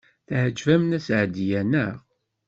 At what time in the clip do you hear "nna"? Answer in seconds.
0.85-0.99